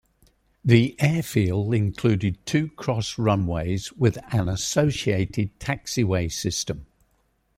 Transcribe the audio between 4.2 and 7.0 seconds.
an associated taxiway system.